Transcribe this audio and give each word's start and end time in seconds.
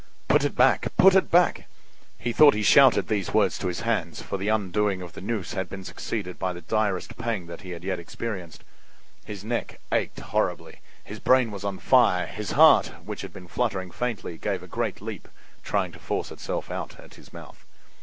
"Put 0.27 0.43
it 0.43 0.55
back, 0.55 0.87
put 0.97 1.13
it 1.13 1.29
back!" 1.29 1.67
He 2.17 2.33
thought 2.33 2.55
he 2.55 2.63
shouted 2.63 3.07
these 3.07 3.35
words 3.35 3.59
to 3.59 3.67
his 3.67 3.81
hands, 3.81 4.19
for 4.19 4.39
the 4.39 4.47
undoing 4.47 5.03
of 5.03 5.13
the 5.13 5.21
noose 5.21 5.53
had 5.53 5.69
been 5.69 5.83
succeeded 5.83 6.39
by 6.39 6.53
the 6.53 6.61
direst 6.63 7.15
pang 7.19 7.45
that 7.45 7.61
he 7.61 7.69
had 7.69 7.83
yet 7.83 7.99
experienced. 7.99 8.63
His 9.25 9.43
neck 9.43 9.79
ached 9.91 10.19
horribly; 10.19 10.81
his 11.03 11.19
brain 11.19 11.51
was 11.51 11.63
on 11.63 11.77
fire, 11.77 12.25
his 12.25 12.53
heart, 12.53 12.87
which 13.05 13.21
had 13.21 13.31
been 13.31 13.47
fluttering 13.47 13.91
faintly, 13.91 14.39
gave 14.39 14.63
a 14.63 14.67
great 14.67 15.01
leap, 15.03 15.27
trying 15.61 15.91
to 15.91 15.99
force 15.99 16.31
itself 16.31 16.71
out 16.71 16.99
at 16.99 17.13
his 17.13 17.31
mouth. 17.31 17.63